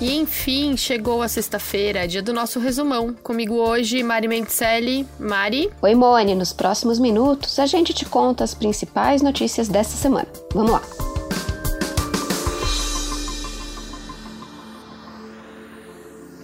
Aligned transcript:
E 0.00 0.16
enfim, 0.16 0.76
chegou 0.78 1.20
a 1.20 1.28
sexta-feira, 1.28 2.08
dia 2.08 2.22
do 2.22 2.32
nosso 2.32 2.58
resumão. 2.58 3.12
Comigo 3.22 3.56
hoje, 3.56 4.02
Mari 4.02 4.28
Mentelli. 4.28 5.06
Mari? 5.18 5.70
Oi, 5.82 5.94
Mone. 5.94 6.34
Nos 6.34 6.54
próximos 6.54 6.98
minutos, 6.98 7.58
a 7.58 7.66
gente 7.66 7.92
te 7.92 8.06
conta 8.06 8.42
as 8.42 8.54
principais 8.54 9.20
notícias 9.20 9.68
desta 9.68 9.96
semana. 9.96 10.28
Vamos 10.54 10.72
lá. 10.72 11.09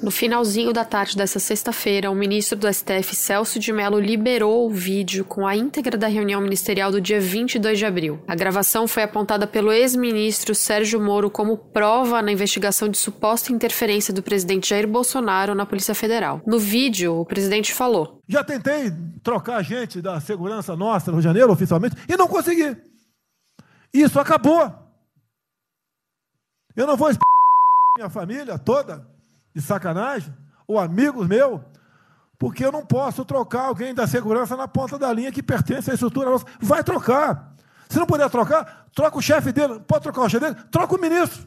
No 0.06 0.12
finalzinho 0.12 0.72
da 0.72 0.84
tarde 0.84 1.16
dessa 1.16 1.40
sexta-feira, 1.40 2.12
o 2.12 2.14
ministro 2.14 2.56
do 2.56 2.72
STF, 2.72 3.12
Celso 3.12 3.58
de 3.58 3.72
Mello, 3.72 3.98
liberou 3.98 4.64
o 4.64 4.70
vídeo 4.70 5.24
com 5.24 5.44
a 5.44 5.56
íntegra 5.56 5.98
da 5.98 6.06
reunião 6.06 6.40
ministerial 6.40 6.92
do 6.92 7.00
dia 7.00 7.20
22 7.20 7.76
de 7.76 7.84
abril. 7.84 8.22
A 8.28 8.36
gravação 8.36 8.86
foi 8.86 9.02
apontada 9.02 9.48
pelo 9.48 9.72
ex-ministro 9.72 10.54
Sérgio 10.54 11.00
Moro 11.00 11.28
como 11.28 11.58
prova 11.58 12.22
na 12.22 12.30
investigação 12.30 12.88
de 12.88 12.96
suposta 12.96 13.52
interferência 13.52 14.14
do 14.14 14.22
presidente 14.22 14.68
Jair 14.68 14.86
Bolsonaro 14.86 15.56
na 15.56 15.66
Polícia 15.66 15.92
Federal. 15.92 16.40
No 16.46 16.60
vídeo, 16.60 17.16
o 17.16 17.26
presidente 17.26 17.74
falou: 17.74 18.20
Já 18.28 18.44
tentei 18.44 18.92
trocar 19.24 19.60
gente 19.64 20.00
da 20.00 20.20
segurança 20.20 20.76
nossa 20.76 21.10
no 21.10 21.16
Rio 21.16 21.22
de 21.22 21.24
Janeiro, 21.24 21.50
oficialmente, 21.50 21.96
e 22.08 22.16
não 22.16 22.28
consegui. 22.28 22.76
Isso 23.92 24.20
acabou. 24.20 24.72
Eu 26.76 26.86
não 26.86 26.96
vou 26.96 27.10
minha 27.98 28.08
família 28.08 28.56
toda 28.56 29.15
de 29.56 29.62
sacanagem, 29.62 30.34
ou 30.66 30.78
amigos 30.78 31.26
meus, 31.26 31.62
porque 32.38 32.62
eu 32.62 32.70
não 32.70 32.84
posso 32.84 33.24
trocar 33.24 33.62
alguém 33.62 33.94
da 33.94 34.06
segurança 34.06 34.54
na 34.54 34.68
ponta 34.68 34.98
da 34.98 35.10
linha 35.10 35.32
que 35.32 35.42
pertence 35.42 35.90
à 35.90 35.94
estrutura 35.94 36.28
nossa. 36.28 36.44
Vai 36.60 36.84
trocar. 36.84 37.54
Se 37.88 37.98
não 37.98 38.04
puder 38.04 38.28
trocar, 38.28 38.84
troca 38.94 39.16
o 39.16 39.22
chefe 39.22 39.52
dele. 39.52 39.80
Pode 39.80 40.02
trocar 40.02 40.20
o 40.20 40.28
chefe 40.28 40.44
dele? 40.44 40.62
Troca 40.70 40.94
o 40.94 41.00
ministro. 41.00 41.46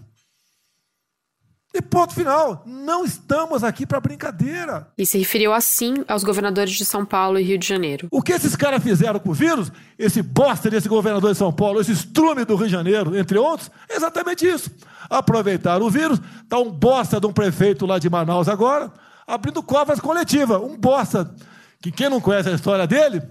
E 1.73 1.81
ponto 1.81 2.15
final. 2.15 2.63
Não 2.65 3.05
estamos 3.05 3.63
aqui 3.63 3.85
para 3.85 3.99
brincadeira. 3.99 4.87
E 4.97 5.05
se 5.05 5.19
referiu 5.19 5.53
assim 5.53 6.03
aos 6.07 6.23
governadores 6.23 6.73
de 6.73 6.83
São 6.83 7.05
Paulo 7.05 7.39
e 7.39 7.43
Rio 7.43 7.59
de 7.59 7.67
Janeiro. 7.67 8.07
O 8.09 8.23
que 8.23 8.33
esses 8.33 8.55
caras 8.55 8.81
fizeram 8.81 9.19
com 9.19 9.29
o 9.29 9.33
vírus, 9.33 9.71
esse 9.97 10.21
bosta 10.21 10.69
desse 10.69 10.89
governador 10.89 11.31
de 11.31 11.37
São 11.37 11.53
Paulo, 11.53 11.79
esse 11.79 11.91
estrume 11.91 12.43
do 12.43 12.55
Rio 12.55 12.65
de 12.65 12.71
Janeiro, 12.71 13.15
entre 13.15 13.37
outros, 13.37 13.69
é 13.87 13.95
exatamente 13.95 14.47
isso. 14.47 14.71
Aproveitaram 15.09 15.85
o 15.85 15.89
vírus, 15.91 16.19
está 16.43 16.57
um 16.57 16.71
bosta 16.71 17.19
de 17.19 17.27
um 17.27 17.33
prefeito 17.33 17.85
lá 17.85 17.99
de 17.99 18.09
Manaus 18.09 18.49
agora, 18.49 18.91
abrindo 19.27 19.61
covas 19.61 19.99
coletivas. 19.99 20.59
Um 20.59 20.75
bosta 20.75 21.33
que 21.81 21.91
quem 21.91 22.09
não 22.09 22.19
conhece 22.19 22.49
a 22.49 22.53
história 22.53 22.87
dele, 22.87 23.21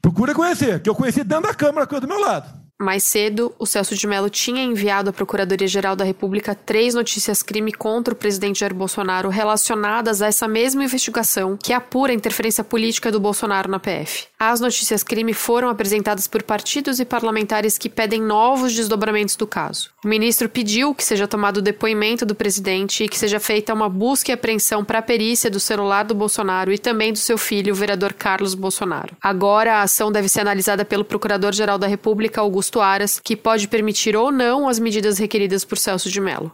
procura 0.00 0.32
conhecer, 0.34 0.80
que 0.80 0.88
eu 0.88 0.94
conheci 0.94 1.24
dentro 1.24 1.48
da 1.48 1.54
Câmara 1.54 1.86
que 1.86 1.98
do 1.98 2.06
meu 2.06 2.20
lado. 2.20 2.65
Mais 2.78 3.04
cedo, 3.04 3.54
o 3.58 3.64
Celso 3.64 3.94
de 3.94 4.06
Mello 4.06 4.28
tinha 4.28 4.62
enviado 4.62 5.08
à 5.08 5.12
Procuradoria-Geral 5.12 5.96
da 5.96 6.04
República 6.04 6.54
três 6.54 6.94
notícias-crime 6.94 7.72
contra 7.72 8.12
o 8.12 8.16
presidente 8.16 8.60
Jair 8.60 8.74
Bolsonaro 8.74 9.30
relacionadas 9.30 10.20
a 10.20 10.26
essa 10.26 10.46
mesma 10.46 10.84
investigação 10.84 11.56
que 11.56 11.72
apura 11.72 12.12
a 12.12 12.14
interferência 12.14 12.62
política 12.62 13.10
do 13.10 13.18
Bolsonaro 13.18 13.70
na 13.70 13.80
PF. 13.80 14.26
As 14.38 14.60
notícias-crime 14.60 15.32
foram 15.32 15.70
apresentadas 15.70 16.26
por 16.26 16.42
partidos 16.42 17.00
e 17.00 17.06
parlamentares 17.06 17.78
que 17.78 17.88
pedem 17.88 18.20
novos 18.20 18.74
desdobramentos 18.74 19.36
do 19.36 19.46
caso. 19.46 19.88
O 20.04 20.08
ministro 20.08 20.46
pediu 20.46 20.94
que 20.94 21.02
seja 21.02 21.26
tomado 21.26 21.56
o 21.56 21.62
depoimento 21.62 22.26
do 22.26 22.34
presidente 22.34 23.04
e 23.04 23.08
que 23.08 23.16
seja 23.16 23.40
feita 23.40 23.72
uma 23.72 23.88
busca 23.88 24.30
e 24.30 24.34
apreensão 24.34 24.84
para 24.84 24.98
a 24.98 25.02
perícia 25.02 25.50
do 25.50 25.58
celular 25.58 26.04
do 26.04 26.14
Bolsonaro 26.14 26.70
e 26.70 26.78
também 26.78 27.10
do 27.10 27.18
seu 27.18 27.38
filho, 27.38 27.72
o 27.72 27.76
vereador 27.76 28.12
Carlos 28.12 28.54
Bolsonaro. 28.54 29.16
Agora, 29.22 29.76
a 29.76 29.82
ação 29.82 30.12
deve 30.12 30.28
ser 30.28 30.40
analisada 30.40 30.84
pelo 30.84 31.06
Procurador-Geral 31.06 31.78
da 31.78 31.86
República, 31.86 32.42
Augusto 32.42 32.65
Augusto 32.66 32.80
Aras, 32.80 33.20
que 33.22 33.36
pode 33.36 33.68
permitir 33.68 34.16
ou 34.16 34.32
não 34.32 34.68
as 34.68 34.80
medidas 34.80 35.18
requeridas 35.18 35.64
por 35.64 35.78
Celso 35.78 36.10
de 36.10 36.20
Mello. 36.20 36.50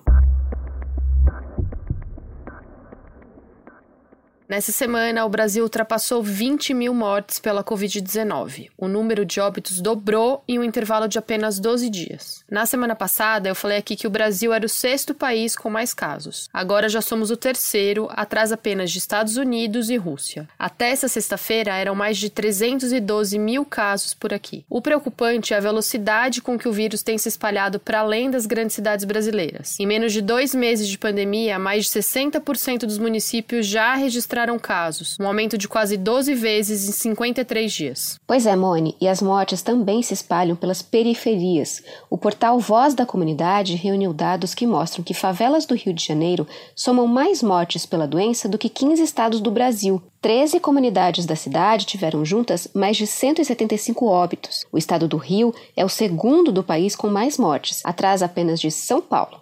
Nessa 4.52 4.70
semana, 4.70 5.24
o 5.24 5.30
Brasil 5.30 5.64
ultrapassou 5.64 6.22
20 6.22 6.74
mil 6.74 6.92
mortes 6.92 7.38
pela 7.38 7.64
Covid-19. 7.64 8.68
O 8.76 8.86
número 8.86 9.24
de 9.24 9.40
óbitos 9.40 9.80
dobrou 9.80 10.44
em 10.46 10.58
um 10.58 10.62
intervalo 10.62 11.08
de 11.08 11.18
apenas 11.18 11.58
12 11.58 11.88
dias. 11.88 12.44
Na 12.50 12.66
semana 12.66 12.94
passada, 12.94 13.48
eu 13.48 13.54
falei 13.54 13.78
aqui 13.78 13.96
que 13.96 14.06
o 14.06 14.10
Brasil 14.10 14.52
era 14.52 14.66
o 14.66 14.68
sexto 14.68 15.14
país 15.14 15.56
com 15.56 15.70
mais 15.70 15.94
casos. 15.94 16.50
Agora 16.52 16.86
já 16.90 17.00
somos 17.00 17.30
o 17.30 17.36
terceiro, 17.36 18.08
atrás 18.10 18.52
apenas 18.52 18.90
de 18.90 18.98
Estados 18.98 19.38
Unidos 19.38 19.88
e 19.88 19.96
Rússia. 19.96 20.46
Até 20.58 20.90
essa 20.90 21.08
sexta-feira, 21.08 21.74
eram 21.74 21.94
mais 21.94 22.18
de 22.18 22.28
312 22.28 23.38
mil 23.38 23.64
casos 23.64 24.12
por 24.12 24.34
aqui. 24.34 24.66
O 24.68 24.82
preocupante 24.82 25.54
é 25.54 25.56
a 25.56 25.60
velocidade 25.60 26.42
com 26.42 26.58
que 26.58 26.68
o 26.68 26.72
vírus 26.72 27.02
tem 27.02 27.16
se 27.16 27.30
espalhado 27.30 27.80
para 27.80 28.00
além 28.00 28.30
das 28.30 28.44
grandes 28.44 28.76
cidades 28.76 29.06
brasileiras. 29.06 29.80
Em 29.80 29.86
menos 29.86 30.12
de 30.12 30.20
dois 30.20 30.54
meses 30.54 30.86
de 30.88 30.98
pandemia, 30.98 31.58
mais 31.58 31.86
de 31.86 31.90
60% 31.92 32.80
dos 32.80 32.98
municípios 32.98 33.64
já 33.66 33.94
registraram 33.94 34.41
registraram 34.42 34.58
casos, 34.58 35.16
um 35.20 35.26
aumento 35.26 35.56
de 35.56 35.68
quase 35.68 35.96
12 35.96 36.34
vezes 36.34 36.88
em 36.88 36.92
53 36.92 37.72
dias. 37.72 38.20
Pois 38.26 38.46
é, 38.46 38.56
Mone, 38.56 38.96
e 39.00 39.06
as 39.06 39.22
mortes 39.22 39.62
também 39.62 40.02
se 40.02 40.14
espalham 40.14 40.56
pelas 40.56 40.82
periferias. 40.82 41.82
O 42.10 42.18
portal 42.18 42.58
Voz 42.58 42.94
da 42.94 43.06
Comunidade 43.06 43.76
reuniu 43.76 44.12
dados 44.12 44.54
que 44.54 44.66
mostram 44.66 45.04
que 45.04 45.14
favelas 45.14 45.64
do 45.64 45.74
Rio 45.74 45.94
de 45.94 46.04
Janeiro 46.04 46.46
somam 46.74 47.06
mais 47.06 47.42
mortes 47.42 47.86
pela 47.86 48.06
doença 48.06 48.48
do 48.48 48.58
que 48.58 48.68
15 48.68 49.02
estados 49.02 49.40
do 49.40 49.50
Brasil. 49.50 50.02
13 50.20 50.60
comunidades 50.60 51.26
da 51.26 51.36
cidade 51.36 51.86
tiveram 51.86 52.24
juntas 52.24 52.68
mais 52.74 52.96
de 52.96 53.06
175 53.06 54.06
óbitos. 54.06 54.64
O 54.72 54.78
estado 54.78 55.06
do 55.08 55.16
Rio 55.16 55.54
é 55.76 55.84
o 55.84 55.88
segundo 55.88 56.52
do 56.52 56.62
país 56.62 56.96
com 56.96 57.08
mais 57.08 57.38
mortes, 57.38 57.80
atrás 57.84 58.22
apenas 58.22 58.60
de 58.60 58.70
São 58.70 59.00
Paulo. 59.00 59.41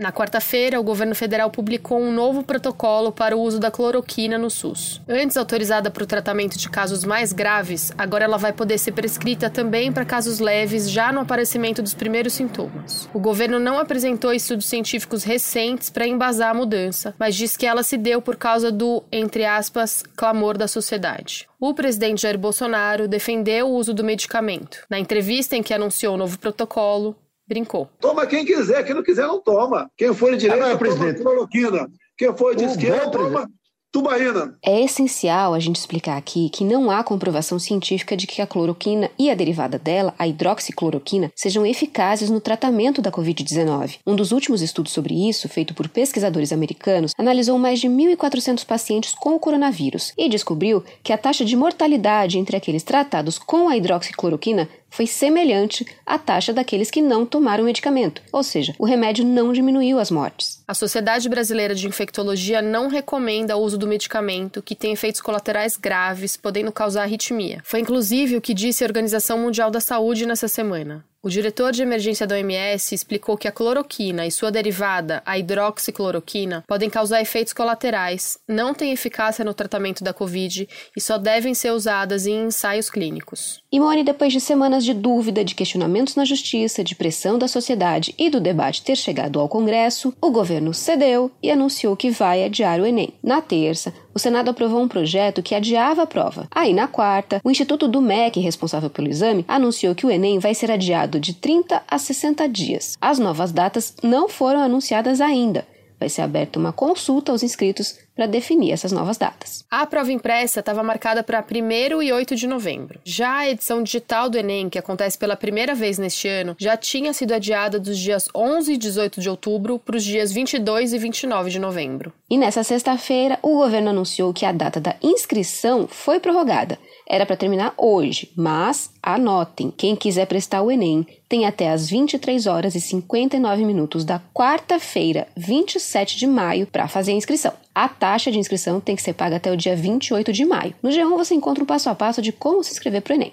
Na 0.00 0.10
quarta-feira, 0.10 0.80
o 0.80 0.82
governo 0.82 1.14
federal 1.14 1.50
publicou 1.50 2.00
um 2.00 2.10
novo 2.10 2.42
protocolo 2.42 3.12
para 3.12 3.36
o 3.36 3.40
uso 3.42 3.60
da 3.60 3.70
cloroquina 3.70 4.38
no 4.38 4.48
SUS. 4.48 4.98
Antes 5.06 5.36
autorizada 5.36 5.90
para 5.90 6.02
o 6.02 6.06
tratamento 6.06 6.56
de 6.56 6.70
casos 6.70 7.04
mais 7.04 7.34
graves, 7.34 7.92
agora 7.98 8.24
ela 8.24 8.38
vai 8.38 8.50
poder 8.50 8.78
ser 8.78 8.92
prescrita 8.92 9.50
também 9.50 9.92
para 9.92 10.06
casos 10.06 10.38
leves 10.38 10.90
já 10.90 11.12
no 11.12 11.20
aparecimento 11.20 11.82
dos 11.82 11.92
primeiros 11.92 12.32
sintomas. 12.32 13.10
O 13.12 13.20
governo 13.20 13.58
não 13.58 13.78
apresentou 13.78 14.32
estudos 14.32 14.64
científicos 14.64 15.22
recentes 15.22 15.90
para 15.90 16.08
embasar 16.08 16.52
a 16.52 16.54
mudança, 16.54 17.14
mas 17.18 17.36
diz 17.36 17.54
que 17.54 17.66
ela 17.66 17.82
se 17.82 17.98
deu 17.98 18.22
por 18.22 18.36
causa 18.36 18.72
do, 18.72 19.04
entre 19.12 19.44
aspas, 19.44 20.02
clamor 20.16 20.56
da 20.56 20.66
sociedade. 20.66 21.46
O 21.60 21.74
presidente 21.74 22.22
Jair 22.22 22.38
Bolsonaro 22.38 23.06
defendeu 23.06 23.68
o 23.68 23.74
uso 23.74 23.92
do 23.92 24.02
medicamento. 24.02 24.78
Na 24.88 24.98
entrevista 24.98 25.56
em 25.56 25.62
que 25.62 25.74
anunciou 25.74 26.14
o 26.14 26.18
novo 26.18 26.38
protocolo, 26.38 27.14
brincou. 27.50 27.90
Toma 28.00 28.26
quem 28.26 28.44
quiser, 28.44 28.84
quem 28.84 28.94
não 28.94 29.02
quiser 29.02 29.26
não 29.26 29.40
toma. 29.40 29.90
Quem 29.96 30.14
for 30.14 30.30
de 30.30 30.38
direita, 30.38 30.72
ah, 30.72 30.78
toma 30.78 31.14
cloroquina. 31.14 31.90
Quem 32.16 32.36
for 32.36 32.54
de 32.54 32.64
esquerda, 32.64 33.10
toma 33.10 33.50
tubaína. 33.92 34.56
É 34.64 34.80
essencial 34.82 35.52
a 35.52 35.58
gente 35.58 35.76
explicar 35.76 36.16
aqui 36.16 36.48
que 36.48 36.64
não 36.64 36.90
há 36.90 37.02
comprovação 37.02 37.58
científica 37.58 38.16
de 38.16 38.26
que 38.26 38.40
a 38.40 38.46
cloroquina 38.46 39.10
e 39.18 39.30
a 39.30 39.34
derivada 39.34 39.78
dela, 39.78 40.14
a 40.18 40.26
hidroxicloroquina, 40.26 41.30
sejam 41.34 41.66
eficazes 41.66 42.30
no 42.30 42.40
tratamento 42.40 43.02
da 43.02 43.10
Covid-19. 43.10 43.98
Um 44.06 44.14
dos 44.14 44.32
últimos 44.32 44.62
estudos 44.62 44.92
sobre 44.92 45.28
isso, 45.28 45.48
feito 45.48 45.74
por 45.74 45.88
pesquisadores 45.88 46.52
americanos, 46.52 47.12
analisou 47.18 47.58
mais 47.58 47.80
de 47.80 47.88
1.400 47.88 48.64
pacientes 48.64 49.14
com 49.14 49.34
o 49.34 49.40
coronavírus 49.40 50.12
e 50.16 50.28
descobriu 50.28 50.84
que 51.02 51.12
a 51.12 51.18
taxa 51.18 51.44
de 51.44 51.56
mortalidade 51.56 52.38
entre 52.38 52.56
aqueles 52.56 52.82
tratados 52.82 53.38
com 53.38 53.68
a 53.68 53.76
hidroxicloroquina 53.76 54.68
foi 54.90 55.06
semelhante 55.06 55.86
à 56.04 56.18
taxa 56.18 56.52
daqueles 56.52 56.90
que 56.90 57.00
não 57.00 57.24
tomaram 57.24 57.62
o 57.62 57.66
medicamento, 57.66 58.22
ou 58.32 58.42
seja, 58.42 58.74
o 58.78 58.84
remédio 58.84 59.24
não 59.24 59.52
diminuiu 59.52 59.98
as 59.98 60.10
mortes. 60.10 60.62
A 60.66 60.74
Sociedade 60.74 61.28
Brasileira 61.28 61.74
de 61.74 61.86
Infectologia 61.86 62.60
não 62.60 62.88
recomenda 62.88 63.56
o 63.56 63.60
uso 63.60 63.78
do 63.78 63.86
medicamento, 63.86 64.62
que 64.62 64.74
tem 64.74 64.92
efeitos 64.92 65.20
colaterais 65.20 65.76
graves, 65.76 66.36
podendo 66.36 66.72
causar 66.72 67.02
arritmia. 67.02 67.62
Foi 67.64 67.80
inclusive 67.80 68.36
o 68.36 68.40
que 68.40 68.52
disse 68.52 68.84
a 68.84 68.86
Organização 68.86 69.38
Mundial 69.38 69.70
da 69.70 69.80
Saúde 69.80 70.26
nessa 70.26 70.48
semana. 70.48 71.04
O 71.22 71.28
diretor 71.28 71.70
de 71.70 71.82
emergência 71.82 72.26
da 72.26 72.34
OMS 72.34 72.94
explicou 72.94 73.36
que 73.36 73.46
a 73.46 73.52
cloroquina 73.52 74.26
e 74.26 74.30
sua 74.30 74.50
derivada, 74.50 75.22
a 75.26 75.38
hidroxicloroquina, 75.38 76.64
podem 76.66 76.88
causar 76.88 77.20
efeitos 77.20 77.52
colaterais, 77.52 78.38
não 78.48 78.72
têm 78.72 78.90
eficácia 78.90 79.44
no 79.44 79.52
tratamento 79.52 80.02
da 80.02 80.14
Covid 80.14 80.66
e 80.96 81.00
só 81.00 81.18
devem 81.18 81.52
ser 81.52 81.72
usadas 81.72 82.26
em 82.26 82.46
ensaios 82.46 82.88
clínicos. 82.88 83.62
Imone, 83.70 84.02
depois 84.02 84.32
de 84.32 84.40
semanas 84.40 84.82
de 84.82 84.94
dúvida, 84.94 85.44
de 85.44 85.54
questionamentos 85.54 86.16
na 86.16 86.24
justiça, 86.24 86.82
de 86.82 86.94
pressão 86.94 87.38
da 87.38 87.46
sociedade 87.46 88.14
e 88.18 88.30
do 88.30 88.40
debate 88.40 88.82
ter 88.82 88.96
chegado 88.96 89.38
ao 89.38 89.48
Congresso, 89.48 90.14
o 90.22 90.30
governo 90.30 90.72
cedeu 90.72 91.30
e 91.42 91.50
anunciou 91.50 91.94
que 91.98 92.10
vai 92.10 92.44
adiar 92.44 92.80
o 92.80 92.86
Enem. 92.86 93.12
Na 93.22 93.42
terça, 93.42 93.92
o 94.14 94.18
Senado 94.18 94.50
aprovou 94.50 94.80
um 94.80 94.88
projeto 94.88 95.42
que 95.42 95.54
adiava 95.54 96.02
a 96.02 96.06
prova. 96.06 96.48
Aí, 96.50 96.72
na 96.72 96.88
quarta, 96.88 97.40
o 97.44 97.50
Instituto 97.50 97.86
do 97.86 98.00
MEC, 98.00 98.40
responsável 98.40 98.90
pelo 98.90 99.08
exame, 99.08 99.44
anunciou 99.46 99.94
que 99.94 100.06
o 100.06 100.10
Enem 100.10 100.38
vai 100.38 100.54
ser 100.54 100.70
adiado 100.70 101.20
de 101.20 101.34
30 101.34 101.82
a 101.88 101.98
60 101.98 102.48
dias. 102.48 102.96
As 103.00 103.18
novas 103.18 103.52
datas 103.52 103.94
não 104.02 104.28
foram 104.28 104.60
anunciadas 104.60 105.20
ainda. 105.20 105.66
Vai 105.98 106.08
ser 106.08 106.22
aberta 106.22 106.58
uma 106.58 106.72
consulta 106.72 107.30
aos 107.30 107.42
inscritos 107.42 107.98
para 108.20 108.26
definir 108.26 108.72
essas 108.72 108.92
novas 108.92 109.16
datas. 109.16 109.64
A 109.70 109.86
prova 109.86 110.12
impressa 110.12 110.60
estava 110.60 110.82
marcada 110.82 111.22
para 111.22 111.42
1 111.42 112.02
e 112.02 112.12
8 112.12 112.36
de 112.36 112.46
novembro. 112.46 113.00
Já 113.02 113.38
a 113.38 113.48
edição 113.48 113.82
digital 113.82 114.28
do 114.28 114.36
Enem, 114.36 114.68
que 114.68 114.78
acontece 114.78 115.16
pela 115.16 115.36
primeira 115.36 115.74
vez 115.74 115.96
neste 115.96 116.28
ano, 116.28 116.54
já 116.58 116.76
tinha 116.76 117.14
sido 117.14 117.32
adiada 117.32 117.80
dos 117.80 117.98
dias 117.98 118.28
11 118.34 118.74
e 118.74 118.76
18 118.76 119.22
de 119.22 119.30
outubro 119.30 119.78
para 119.78 119.96
os 119.96 120.04
dias 120.04 120.32
22 120.32 120.92
e 120.92 120.98
29 120.98 121.48
de 121.48 121.58
novembro. 121.58 122.12
E 122.28 122.36
nessa 122.36 122.62
sexta-feira, 122.62 123.38
o 123.40 123.56
governo 123.56 123.88
anunciou 123.88 124.34
que 124.34 124.44
a 124.44 124.52
data 124.52 124.78
da 124.78 124.94
inscrição 125.02 125.88
foi 125.88 126.20
prorrogada. 126.20 126.78
Era 127.08 127.24
para 127.24 127.36
terminar 127.36 127.72
hoje, 127.78 128.30
mas 128.36 128.90
anotem: 129.02 129.72
quem 129.74 129.96
quiser 129.96 130.26
prestar 130.26 130.60
o 130.60 130.70
Enem 130.70 131.06
tem 131.26 131.46
até 131.46 131.70
as 131.70 131.88
23 131.88 132.46
horas 132.46 132.74
e 132.74 132.80
59 132.80 133.64
minutos 133.64 134.04
da 134.04 134.20
quarta-feira, 134.34 135.26
27 135.36 136.16
de 136.16 136.26
maio, 136.26 136.66
para 136.66 136.86
fazer 136.86 137.12
a 137.12 137.14
inscrição. 137.14 137.52
A 137.74 137.88
taxa 137.88 138.32
de 138.32 138.38
inscrição 138.38 138.80
tem 138.80 138.96
que 138.96 139.02
ser 139.02 139.12
paga 139.12 139.36
até 139.36 139.50
o 139.50 139.56
dia 139.56 139.76
28 139.76 140.32
de 140.32 140.44
maio. 140.44 140.74
No 140.82 140.90
G1 140.90 141.16
você 141.16 141.34
encontra 141.34 141.62
um 141.62 141.66
passo 141.66 141.88
a 141.88 141.94
passo 141.94 142.20
de 142.20 142.32
como 142.32 142.64
se 142.64 142.72
inscrever 142.72 143.00
para 143.00 143.12
o 143.12 143.16
Enem. 143.16 143.32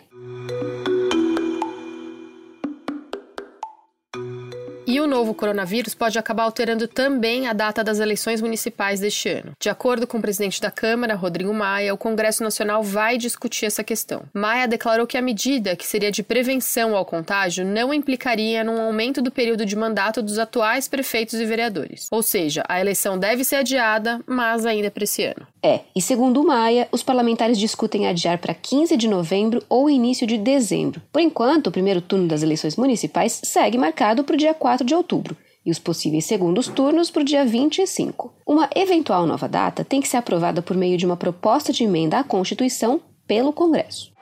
Novo 5.17 5.33
coronavírus 5.33 5.95
pode 5.95 6.19
acabar 6.19 6.43
alterando 6.43 6.87
também 6.87 7.47
a 7.47 7.53
data 7.53 7.83
das 7.83 7.99
eleições 7.99 8.39
municipais 8.39 8.99
deste 8.99 9.27
ano. 9.29 9.53
De 9.59 9.67
acordo 9.67 10.05
com 10.05 10.19
o 10.19 10.21
presidente 10.21 10.61
da 10.61 10.69
Câmara, 10.69 11.15
Rodrigo 11.15 11.51
Maia, 11.51 11.91
o 11.91 11.97
Congresso 11.97 12.43
Nacional 12.43 12.83
vai 12.83 13.17
discutir 13.17 13.65
essa 13.65 13.83
questão. 13.83 14.25
Maia 14.31 14.67
declarou 14.67 15.07
que 15.07 15.17
a 15.17 15.21
medida, 15.21 15.75
que 15.75 15.87
seria 15.87 16.11
de 16.11 16.21
prevenção 16.21 16.95
ao 16.95 17.03
contágio, 17.03 17.65
não 17.65 17.91
implicaria 17.91 18.63
num 18.63 18.79
aumento 18.79 19.19
do 19.19 19.31
período 19.31 19.65
de 19.65 19.75
mandato 19.75 20.21
dos 20.21 20.37
atuais 20.37 20.87
prefeitos 20.87 21.39
e 21.39 21.45
vereadores. 21.45 22.07
Ou 22.11 22.21
seja, 22.21 22.63
a 22.69 22.79
eleição 22.79 23.17
deve 23.17 23.43
ser 23.43 23.55
adiada, 23.55 24.21
mas 24.27 24.67
ainda 24.67 24.91
para 24.91 25.03
esse 25.03 25.23
ano. 25.23 25.47
É, 25.67 25.81
e 25.93 26.01
segundo 26.01 26.45
Maia, 26.45 26.87
os 26.93 27.03
parlamentares 27.03 27.59
discutem 27.59 28.07
adiar 28.07 28.37
para 28.37 28.53
15 28.53 28.95
de 28.95 29.05
novembro 29.05 29.61
ou 29.67 29.89
início 29.89 30.25
de 30.25 30.37
dezembro. 30.37 31.01
Por 31.11 31.21
enquanto, 31.21 31.67
o 31.67 31.71
primeiro 31.71 31.99
turno 31.99 32.25
das 32.25 32.41
eleições 32.41 32.77
municipais 32.77 33.41
segue 33.43 33.77
marcado 33.77 34.23
para 34.23 34.35
o 34.35 34.37
dia 34.37 34.53
4 34.53 34.85
de 34.85 34.95
outubro 34.95 35.35
e 35.65 35.69
os 35.69 35.77
possíveis 35.77 36.23
segundos 36.23 36.69
turnos 36.69 37.11
para 37.11 37.21
o 37.21 37.25
dia 37.25 37.45
25. 37.45 38.33
Uma 38.45 38.69
eventual 38.73 39.27
nova 39.27 39.49
data 39.49 39.83
tem 39.83 39.99
que 39.99 40.07
ser 40.07 40.15
aprovada 40.15 40.61
por 40.61 40.77
meio 40.77 40.97
de 40.97 41.05
uma 41.05 41.17
proposta 41.17 41.73
de 41.73 41.83
emenda 41.83 42.17
à 42.17 42.23
Constituição 42.23 43.01
pelo 43.27 43.51
Congresso. 43.51 44.15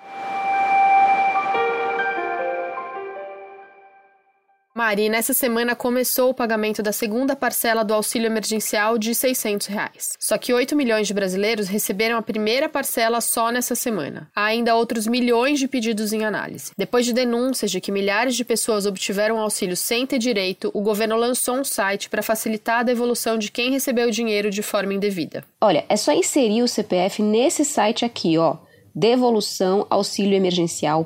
Mari, 4.77 5.07
nessa 5.07 5.33
semana 5.33 5.74
começou 5.74 6.31
o 6.31 6.33
pagamento 6.33 6.83
da 6.83 6.92
segunda 6.92 7.33
parcela 7.33 7.81
do 7.81 7.94
auxílio 7.94 8.25
emergencial 8.25 8.98
de 8.98 9.16
600 9.16 9.68
reais. 9.68 10.18
Só 10.19 10.38
que 10.38 10.54
8 10.54 10.75
milhões 10.75 11.07
de 11.07 11.13
brasileiros 11.13 11.69
receberam 11.69 12.18
a 12.18 12.22
primeira 12.22 12.68
parcela 12.68 13.22
só 13.22 13.51
nessa 13.51 13.74
semana. 13.74 14.30
Há 14.36 14.44
ainda 14.44 14.75
outros 14.75 15.07
milhões 15.07 15.60
de 15.60 15.69
pedidos 15.69 16.12
em 16.12 16.25
análise. 16.25 16.74
Depois 16.77 17.06
de 17.06 17.13
denúncias 17.13 17.72
de 17.72 17.80
que 17.80 17.89
milhares 17.89 18.36
de 18.36 18.44
pessoas 18.44 18.86
obtiveram 18.86 19.39
auxílio 19.39 19.77
sem 19.77 20.06
ter 20.06 20.19
direito, 20.19 20.69
o 20.74 20.81
governo 20.81 21.16
lançou 21.16 21.56
um 21.56 21.63
site 21.63 22.10
para 22.10 22.21
facilitar 22.21 22.81
a 22.81 22.83
devolução 22.83 23.38
de 23.38 23.50
quem 23.50 23.71
recebeu 23.71 24.10
o 24.10 24.12
dinheiro 24.12 24.51
de 24.51 24.62
forma 24.62 24.94
indevida. 24.94 25.45
Olha, 25.62 25.86
é 25.88 25.95
só 25.95 26.12
inserir 26.12 26.63
o 26.63 26.68
CPF 26.68 27.24
nesse 27.24 27.63
site 27.63 28.04
aqui, 28.04 28.38
ó. 28.38 28.57
Devolução 28.94 29.88
auxílio 29.89 30.36
emergencial 30.36 31.06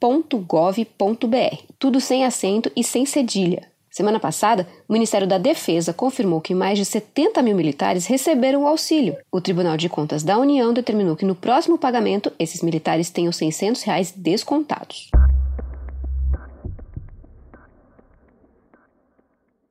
www.gov.br. 0.00 1.56
Tudo 1.78 2.00
sem 2.00 2.24
acento 2.24 2.70
e 2.76 2.84
sem 2.84 3.06
cedilha. 3.06 3.62
Semana 3.90 4.20
passada, 4.20 4.68
o 4.86 4.92
Ministério 4.92 5.26
da 5.26 5.38
Defesa 5.38 5.92
confirmou 5.94 6.38
que 6.38 6.54
mais 6.54 6.78
de 6.78 6.84
70 6.84 7.40
mil 7.42 7.56
militares 7.56 8.04
receberam 8.04 8.64
o 8.64 8.66
auxílio. 8.66 9.16
O 9.32 9.40
Tribunal 9.40 9.78
de 9.78 9.88
Contas 9.88 10.22
da 10.22 10.36
União 10.36 10.74
determinou 10.74 11.16
que 11.16 11.24
no 11.24 11.34
próximo 11.34 11.78
pagamento 11.78 12.30
esses 12.38 12.60
militares 12.60 13.08
tenham 13.08 13.32
600 13.32 13.82
reais 13.84 14.12
descontados. 14.14 15.08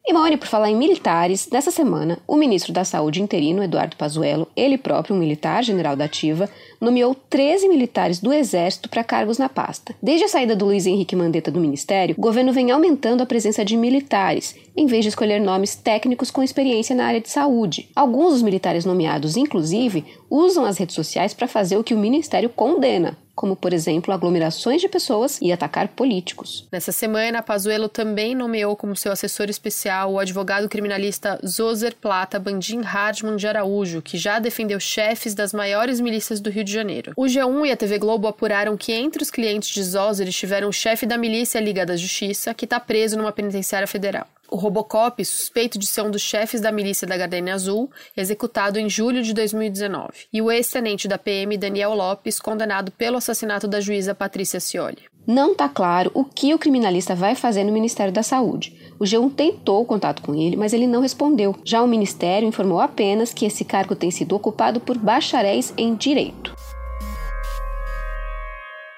E 0.07 0.13
Mauri, 0.13 0.37
por 0.37 0.47
falar 0.47 0.69
em 0.69 0.75
militares, 0.75 1.49
nessa 1.51 1.71
semana, 1.71 2.19
o 2.27 2.35
ministro 2.35 2.71
da 2.71 2.85
Saúde 2.85 3.23
interino, 3.23 3.63
Eduardo 3.63 3.95
Pazuello, 3.95 4.47
ele 4.55 4.77
próprio 4.77 5.15
um 5.15 5.19
militar, 5.19 5.63
general 5.63 5.95
da 5.95 6.05
ativa, 6.05 6.47
nomeou 6.79 7.15
13 7.15 7.67
militares 7.67 8.19
do 8.19 8.31
Exército 8.31 8.87
para 8.87 9.03
cargos 9.03 9.39
na 9.39 9.49
pasta. 9.49 9.95
Desde 10.03 10.25
a 10.25 10.27
saída 10.27 10.55
do 10.55 10.65
Luiz 10.65 10.85
Henrique 10.85 11.15
Mandetta 11.15 11.49
do 11.49 11.59
ministério, 11.59 12.13
o 12.15 12.21
governo 12.21 12.53
vem 12.53 12.69
aumentando 12.69 13.23
a 13.23 13.25
presença 13.25 13.65
de 13.65 13.75
militares, 13.75 14.55
em 14.77 14.85
vez 14.85 15.03
de 15.03 15.09
escolher 15.09 15.41
nomes 15.41 15.73
técnicos 15.73 16.29
com 16.29 16.43
experiência 16.43 16.95
na 16.95 17.07
área 17.07 17.21
de 17.21 17.29
saúde. 17.31 17.89
Alguns 17.95 18.33
dos 18.33 18.41
militares 18.43 18.85
nomeados, 18.85 19.35
inclusive, 19.35 20.05
usam 20.35 20.65
as 20.65 20.77
redes 20.77 20.95
sociais 20.95 21.33
para 21.33 21.47
fazer 21.47 21.77
o 21.77 21.83
que 21.83 21.93
o 21.93 21.97
ministério 21.97 22.49
condena, 22.49 23.17
como, 23.33 23.55
por 23.55 23.73
exemplo, 23.73 24.13
aglomerações 24.13 24.81
de 24.81 24.89
pessoas 24.89 25.39
e 25.41 25.51
atacar 25.51 25.89
políticos. 25.89 26.67
Nessa 26.71 26.91
semana, 26.91 27.41
Pazuello 27.41 27.87
também 27.87 28.35
nomeou 28.35 28.75
como 28.75 28.95
seu 28.95 29.11
assessor 29.11 29.49
especial 29.49 30.13
o 30.13 30.19
advogado 30.19 30.67
criminalista 30.67 31.39
Zoser 31.45 31.95
Plata 31.95 32.39
Bandim 32.39 32.81
Hardman 32.81 33.35
de 33.35 33.47
Araújo, 33.47 34.01
que 34.01 34.17
já 34.17 34.39
defendeu 34.39 34.79
chefes 34.79 35.33
das 35.33 35.53
maiores 35.53 35.99
milícias 35.99 36.39
do 36.39 36.49
Rio 36.49 36.63
de 36.63 36.71
Janeiro. 36.71 37.13
O 37.15 37.23
G1 37.23 37.67
e 37.67 37.71
a 37.71 37.77
TV 37.77 37.97
Globo 37.97 38.27
apuraram 38.27 38.75
que 38.75 38.93
entre 38.93 39.23
os 39.23 39.31
clientes 39.31 39.69
de 39.69 39.83
Zoser 39.83 40.27
estiveram 40.27 40.69
o 40.69 40.73
chefe 40.73 41.05
da 41.05 41.17
milícia 41.17 41.59
Liga 41.59 41.85
da 41.85 41.95
Justiça, 41.95 42.53
que 42.53 42.65
está 42.65 42.79
preso 42.79 43.17
numa 43.17 43.31
penitenciária 43.31 43.87
federal. 43.87 44.27
O 44.55 44.57
Robocop, 44.57 45.25
suspeito 45.25 45.77
de 45.77 45.85
ser 45.85 46.01
um 46.03 46.09
dos 46.09 46.21
chefes 46.21 46.61
da 46.61 46.71
milícia 46.71 47.05
da 47.05 47.17
Gardenia 47.17 47.53
Azul, 47.53 47.91
executado 48.15 48.79
em 48.79 48.89
julho 48.89 49.21
de 49.21 49.33
2019, 49.33 50.27
e 50.31 50.41
o 50.41 50.49
ex-tenente 50.49 51.09
da 51.09 51.17
PM 51.17 51.57
Daniel 51.57 51.93
Lopes, 51.93 52.39
condenado 52.39 52.89
pelo 52.89 53.17
assassinato 53.17 53.67
da 53.67 53.81
juíza 53.81 54.15
Patrícia 54.15 54.61
Cioli. 54.61 55.09
Não 55.27 55.51
está 55.51 55.67
claro 55.67 56.09
o 56.13 56.23
que 56.23 56.53
o 56.53 56.57
criminalista 56.57 57.13
vai 57.13 57.35
fazer 57.35 57.65
no 57.65 57.73
Ministério 57.73 58.13
da 58.13 58.23
Saúde. 58.23 58.73
O 58.97 59.03
G1 59.03 59.33
tentou 59.35 59.83
contato 59.83 60.21
com 60.21 60.33
ele, 60.33 60.55
mas 60.55 60.71
ele 60.71 60.87
não 60.87 61.01
respondeu. 61.01 61.53
Já 61.65 61.83
o 61.83 61.87
Ministério 61.87 62.47
informou 62.47 62.79
apenas 62.79 63.33
que 63.33 63.45
esse 63.45 63.65
cargo 63.65 63.93
tem 63.93 64.09
sido 64.09 64.37
ocupado 64.37 64.79
por 64.79 64.97
bacharéis 64.97 65.73
em 65.75 65.95
direito. 65.95 66.55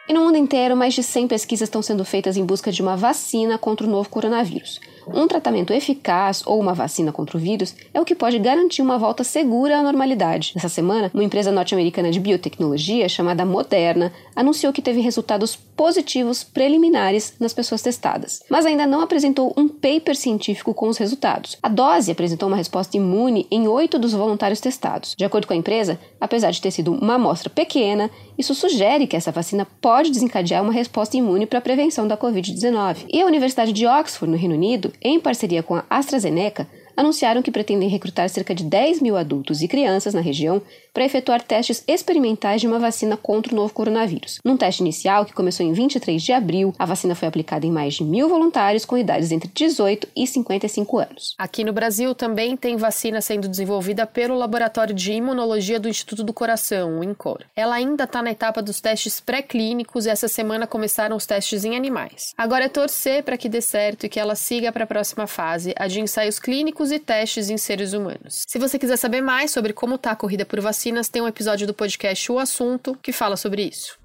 E 0.07 0.13
no 0.13 0.21
mundo 0.21 0.38
inteiro, 0.38 0.77
mais 0.77 0.94
de 0.94 1.01
100 1.01 1.27
pesquisas 1.27 1.68
estão 1.68 1.81
sendo 1.81 2.06
feitas 2.06 2.38
em 2.38 2.45
busca 2.45 2.71
de 2.71 2.81
uma 2.83 2.95
vacina 2.95 3.57
contra 3.57 3.88
o 3.88 3.89
novo 3.89 4.07
coronavírus. 4.07 4.80
Um 5.13 5.27
tratamento 5.27 5.74
eficaz 5.74 6.44
ou 6.45 6.59
uma 6.59 6.74
vacina 6.74 7.12
contra 7.12 7.38
o 7.38 7.39
vírus 7.39 7.75
é 7.94 8.00
o 8.00 8.06
que 8.06 8.15
pode 8.15 8.38
garantir 8.39 8.81
uma 8.81 8.98
volta 8.98 9.24
segura 9.24 9.77
à 9.77 9.83
normalidade. 9.83 10.51
Nessa 10.56 10.69
semana, 10.69 11.09
uma 11.13 11.24
empresa 11.24 11.51
norte-americana 11.51 12.12
de 12.12 12.19
biotecnologia 12.19 13.07
chamada 13.07 13.45
Moderna 13.45 14.12
anunciou 14.36 14.74
que 14.74 14.81
teve 14.81 15.01
resultados 15.01 15.56
positivos 15.56 16.44
preliminares 16.44 17.36
nas 17.39 17.54
pessoas 17.54 17.81
testadas, 17.81 18.42
mas 18.49 18.66
ainda 18.66 18.87
não 18.87 19.02
apresentou 19.02 19.54
um 19.56 19.68
paper 19.68 20.16
científico 20.16 20.73
com 20.73 20.87
os 20.87 20.97
resultados. 20.97 21.56
A 21.61 21.69
dose 21.69 22.11
apresentou 22.11 22.47
uma 22.47 22.57
resposta 22.57 22.97
imune 22.97 23.47
em 23.52 23.68
oito 23.68 23.99
dos 23.99 24.14
voluntários 24.14 24.59
testados. 24.59 25.14
De 25.16 25.23
acordo 25.23 25.47
com 25.47 25.54
a 25.54 25.57
empresa, 25.57 25.99
apesar 26.19 26.52
de 26.52 26.61
ter 26.61 26.71
sido 26.71 26.94
uma 26.94 27.16
amostra 27.16 27.49
pequena, 27.49 28.09
isso 28.37 28.56
sugere 28.56 29.07
que 29.07 29.16
essa 29.16 29.31
vacina 29.31 29.68
pode 29.80 30.11
desencadear 30.11 30.64
uma 30.64 30.73
resposta 30.73 31.16
imune 31.16 31.45
para 31.45 31.59
a 31.59 31.61
prevenção 31.61 32.07
da 32.07 32.18
Covid-19. 32.18 33.06
E 33.09 33.21
a 33.21 33.26
Universidade 33.26 33.71
de 33.71 33.85
Oxford, 33.85 34.31
no 34.31 34.37
Reino 34.37 34.56
Unido, 34.56 34.92
em 35.01 35.19
parceria 35.19 35.63
com 35.63 35.75
a 35.75 35.85
AstraZeneca, 35.89 36.68
anunciaram 36.97 37.44
que 37.44 37.51
pretendem 37.51 37.87
recrutar 37.87 38.27
cerca 38.27 38.56
de 38.56 38.63
10 38.63 39.01
mil 39.01 39.16
adultos 39.16 39.61
e 39.61 39.68
crianças 39.68 40.16
na 40.16 40.19
região 40.19 40.61
para 40.92 41.06
efetuar 41.06 41.44
testes 41.44 41.83
experimentais 41.87 42.59
de 42.59 42.66
uma 42.66 42.80
vacina 42.80 43.16
contra 43.16 43.54
o 43.54 43.56
novo 43.56 43.71
coronavírus. 43.71 44.39
Num 44.44 44.57
teste 44.57 44.81
inicial, 44.81 45.25
que 45.25 45.33
começou 45.33 45.63
em 45.63 45.71
23 45.71 46.21
de 46.21 46.33
abril, 46.33 46.73
a 46.80 46.85
vacina 46.87 47.13
foi 47.13 47.27
aplicada 47.27 47.68
em 47.68 47.71
mais 47.71 47.94
de 47.94 48.04
mil 48.04 48.27
voluntários 48.27 48.83
com 48.83 48.97
idades 48.97 49.31
entre 49.31 49.47
18 49.54 50.07
e 50.16 50.25
55 50.25 50.97
anos. 50.97 51.35
Aqui 51.37 51.63
no 51.63 51.71
Brasil 51.71 52.16
também 52.16 52.57
tem 52.57 52.77
vacina 52.77 53.21
sendo 53.21 53.47
desenvolvida 53.47 54.07
pelo 54.07 54.35
Laboratório 54.35 54.95
de 54.95 55.13
Imunologia 55.13 55.80
do 55.80 55.87
Instituto 55.87 56.23
do 56.23 56.33
Coração, 56.33 56.99
o 56.99 57.04
INCOR. 57.04 57.44
Ela 57.56 57.75
ainda 57.75 58.06
está 58.06 58.23
na 58.23 58.31
etapa 58.31 58.59
dos 58.59 58.81
testes 58.81 59.19
pré-clínicos 59.19 60.07
e 60.07 60.09
essa 60.09 60.27
semana 60.27 60.66
começaram 60.66 61.16
os 61.16 61.27
testes 61.27 61.63
em 61.63 61.75
animais. 61.75 62.33
Agora 62.35 62.66
é 62.66 62.69
torcer 62.69 63.21
para 63.21 63.37
que 63.37 63.47
dê 63.47 63.61
certo 63.61 64.06
e 64.06 64.09
que 64.09 64.19
ela 64.19 64.33
siga 64.33 64.71
para 64.71 64.85
a 64.85 64.87
próxima 64.87 65.27
fase, 65.27 65.75
a 65.77 65.87
de 65.87 66.01
ensaios 66.01 66.39
clínicos 66.39 66.86
e 66.91 66.99
testes 66.99 67.49
em 67.49 67.57
seres 67.57 67.94
humanos. 67.94 68.44
Se 68.47 68.57
você 68.57 68.79
quiser 68.79 68.97
saber 68.97 69.21
mais 69.21 69.51
sobre 69.51 69.73
como 69.73 69.95
está 69.95 70.11
a 70.11 70.15
corrida 70.15 70.45
por 70.45 70.59
vacina, 70.59 70.77
vacinas, 70.87 71.09
tem 71.09 71.21
um 71.21 71.27
episódio 71.27 71.65
do 71.65 71.73
podcast 71.73 72.31
O 72.31 72.39
Assunto 72.39 72.97
que 73.01 73.11
fala 73.11 73.35
sobre 73.35 73.63
isso. 73.63 73.97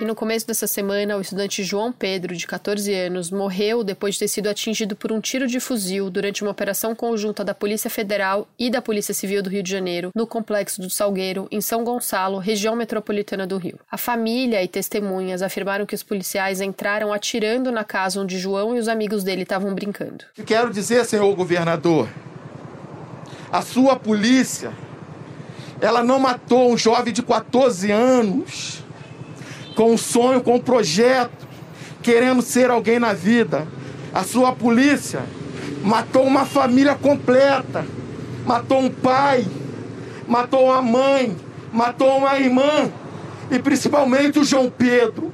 E 0.00 0.04
no 0.04 0.16
começo 0.16 0.44
dessa 0.44 0.66
semana, 0.66 1.16
o 1.16 1.20
estudante 1.20 1.62
João 1.62 1.92
Pedro, 1.92 2.34
de 2.34 2.48
14 2.48 2.92
anos, 2.92 3.30
morreu 3.30 3.84
depois 3.84 4.14
de 4.14 4.20
ter 4.20 4.28
sido 4.28 4.48
atingido 4.48 4.96
por 4.96 5.12
um 5.12 5.20
tiro 5.20 5.46
de 5.46 5.60
fuzil 5.60 6.10
durante 6.10 6.42
uma 6.42 6.50
operação 6.50 6.96
conjunta 6.96 7.44
da 7.44 7.54
Polícia 7.54 7.88
Federal 7.88 8.48
e 8.58 8.68
da 8.68 8.82
Polícia 8.82 9.14
Civil 9.14 9.40
do 9.40 9.48
Rio 9.48 9.62
de 9.62 9.70
Janeiro, 9.70 10.10
no 10.12 10.26
complexo 10.26 10.80
do 10.80 10.90
Salgueiro, 10.90 11.46
em 11.48 11.60
São 11.60 11.84
Gonçalo, 11.84 12.38
região 12.38 12.74
metropolitana 12.74 13.46
do 13.46 13.56
Rio. 13.56 13.78
A 13.88 13.96
família 13.96 14.60
e 14.64 14.66
testemunhas 14.66 15.42
afirmaram 15.42 15.86
que 15.86 15.94
os 15.94 16.02
policiais 16.02 16.60
entraram 16.60 17.12
atirando 17.12 17.70
na 17.70 17.84
casa 17.84 18.20
onde 18.20 18.36
João 18.36 18.74
e 18.74 18.80
os 18.80 18.88
amigos 18.88 19.22
dele 19.22 19.42
estavam 19.42 19.72
brincando. 19.76 20.24
Quero 20.44 20.72
dizer, 20.72 21.04
senhor 21.04 21.32
governador, 21.36 22.08
A 23.52 23.62
sua 23.62 23.94
polícia, 23.94 24.72
ela 25.80 26.02
não 26.02 26.18
matou 26.18 26.72
um 26.72 26.76
jovem 26.76 27.12
de 27.12 27.22
14 27.22 27.92
anos 27.92 28.83
com 29.74 29.92
um 29.92 29.96
sonho, 29.96 30.40
com 30.40 30.56
um 30.56 30.60
projeto, 30.60 31.46
querendo 32.02 32.42
ser 32.42 32.70
alguém 32.70 32.98
na 32.98 33.12
vida. 33.12 33.66
A 34.12 34.22
sua 34.22 34.52
polícia 34.52 35.22
matou 35.82 36.24
uma 36.24 36.44
família 36.44 36.94
completa, 36.94 37.84
matou 38.46 38.80
um 38.80 38.90
pai, 38.90 39.46
matou 40.26 40.66
uma 40.66 40.82
mãe, 40.82 41.36
matou 41.72 42.18
uma 42.18 42.38
irmã 42.38 42.90
e 43.50 43.58
principalmente 43.58 44.38
o 44.38 44.44
João 44.44 44.70
Pedro. 44.70 45.32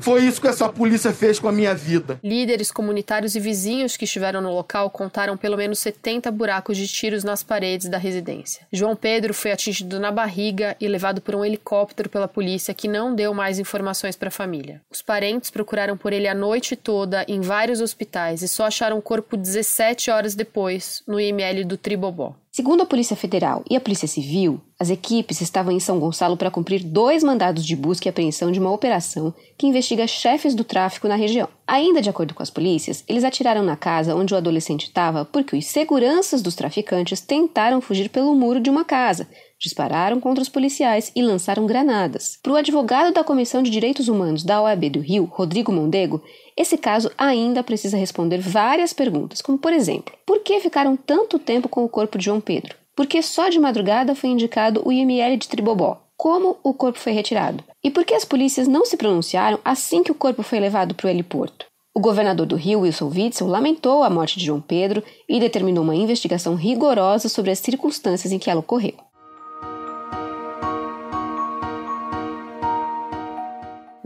Foi 0.00 0.24
isso 0.24 0.40
que 0.40 0.48
essa 0.48 0.68
polícia 0.68 1.12
fez 1.12 1.38
com 1.38 1.48
a 1.48 1.52
minha 1.52 1.74
vida. 1.74 2.18
Líderes 2.22 2.70
comunitários 2.70 3.34
e 3.34 3.40
vizinhos 3.40 3.96
que 3.96 4.04
estiveram 4.04 4.40
no 4.40 4.54
local 4.54 4.90
contaram 4.90 5.36
pelo 5.36 5.56
menos 5.56 5.78
70 5.80 6.30
buracos 6.30 6.76
de 6.76 6.86
tiros 6.86 7.24
nas 7.24 7.42
paredes 7.42 7.88
da 7.88 7.98
residência. 7.98 8.66
João 8.72 8.96
Pedro 8.96 9.34
foi 9.34 9.52
atingido 9.52 10.00
na 10.00 10.10
barriga 10.10 10.76
e 10.80 10.88
levado 10.88 11.20
por 11.20 11.34
um 11.34 11.44
helicóptero 11.44 12.08
pela 12.08 12.28
polícia 12.28 12.74
que 12.74 12.88
não 12.88 13.14
deu 13.14 13.34
mais 13.34 13.58
informações 13.58 14.16
para 14.16 14.28
a 14.28 14.32
família. 14.32 14.80
Os 14.90 15.02
parentes 15.02 15.50
procuraram 15.50 15.96
por 15.96 16.12
ele 16.12 16.28
a 16.28 16.34
noite 16.34 16.76
toda 16.76 17.24
em 17.28 17.40
vários 17.40 17.80
hospitais 17.80 18.42
e 18.42 18.48
só 18.48 18.66
acharam 18.66 18.98
o 18.98 19.02
corpo 19.02 19.36
17 19.36 20.10
horas 20.10 20.34
depois 20.34 21.02
no 21.06 21.20
IML 21.20 21.64
do 21.64 21.76
Tribobó. 21.76 22.34
Segundo 22.58 22.80
a 22.80 22.86
Polícia 22.86 23.14
Federal 23.14 23.62
e 23.70 23.76
a 23.76 23.80
Polícia 23.80 24.08
Civil, 24.08 24.60
as 24.80 24.90
equipes 24.90 25.40
estavam 25.40 25.70
em 25.70 25.78
São 25.78 26.00
Gonçalo 26.00 26.36
para 26.36 26.50
cumprir 26.50 26.82
dois 26.82 27.22
mandados 27.22 27.64
de 27.64 27.76
busca 27.76 28.08
e 28.08 28.10
apreensão 28.10 28.50
de 28.50 28.58
uma 28.58 28.72
operação 28.72 29.32
que 29.56 29.68
investiga 29.68 30.08
chefes 30.08 30.56
do 30.56 30.64
tráfico 30.64 31.06
na 31.06 31.14
região. 31.14 31.48
Ainda 31.64 32.02
de 32.02 32.10
acordo 32.10 32.34
com 32.34 32.42
as 32.42 32.50
polícias, 32.50 33.04
eles 33.06 33.22
atiraram 33.22 33.62
na 33.62 33.76
casa 33.76 34.16
onde 34.16 34.34
o 34.34 34.36
adolescente 34.36 34.86
estava 34.86 35.24
porque 35.24 35.56
os 35.56 35.66
seguranças 35.66 36.42
dos 36.42 36.56
traficantes 36.56 37.20
tentaram 37.20 37.80
fugir 37.80 38.08
pelo 38.08 38.34
muro 38.34 38.58
de 38.58 38.70
uma 38.70 38.84
casa, 38.84 39.28
dispararam 39.58 40.20
contra 40.20 40.42
os 40.42 40.48
policiais 40.48 41.10
e 41.14 41.22
lançaram 41.22 41.66
granadas. 41.66 42.38
Para 42.42 42.52
o 42.52 42.56
advogado 42.56 43.12
da 43.12 43.24
Comissão 43.24 43.62
de 43.62 43.70
Direitos 43.70 44.08
Humanos 44.08 44.44
da 44.44 44.62
OAB 44.62 44.90
do 44.90 45.00
Rio, 45.00 45.24
Rodrigo 45.24 45.72
Mondego, 45.72 46.22
esse 46.56 46.78
caso 46.78 47.10
ainda 47.18 47.62
precisa 47.62 47.96
responder 47.96 48.38
várias 48.38 48.92
perguntas, 48.92 49.42
como 49.42 49.58
por 49.58 49.72
exemplo: 49.72 50.14
por 50.26 50.40
que 50.40 50.60
ficaram 50.60 50.96
tanto 50.96 51.38
tempo 51.38 51.68
com 51.68 51.84
o 51.84 51.88
corpo 51.88 52.18
de 52.18 52.24
João 52.24 52.40
Pedro? 52.40 52.76
Por 52.94 53.06
que 53.06 53.22
só 53.22 53.48
de 53.48 53.60
madrugada 53.60 54.14
foi 54.14 54.30
indicado 54.30 54.82
o 54.84 54.92
IML 54.92 55.36
de 55.36 55.48
Tribobó? 55.48 56.00
Como 56.16 56.56
o 56.64 56.74
corpo 56.74 56.98
foi 56.98 57.12
retirado? 57.12 57.62
E 57.82 57.90
por 57.90 58.04
que 58.04 58.12
as 58.12 58.24
polícias 58.24 58.66
não 58.66 58.84
se 58.84 58.96
pronunciaram 58.96 59.60
assim 59.64 60.02
que 60.02 60.10
o 60.10 60.16
corpo 60.16 60.42
foi 60.42 60.58
levado 60.58 60.94
para 60.96 61.06
o 61.06 61.10
heliporto? 61.10 61.66
O 61.94 62.00
governador 62.00 62.46
do 62.46 62.56
Rio, 62.56 62.80
Wilson 62.80 63.08
Witzel, 63.08 63.46
lamentou 63.46 64.02
a 64.02 64.10
morte 64.10 64.38
de 64.38 64.46
João 64.46 64.60
Pedro 64.60 65.02
e 65.28 65.40
determinou 65.40 65.82
uma 65.84 65.96
investigação 65.96 66.54
rigorosa 66.54 67.28
sobre 67.28 67.50
as 67.50 67.58
circunstâncias 67.60 68.32
em 68.32 68.38
que 68.38 68.50
ela 68.50 68.60
ocorreu. 68.60 68.94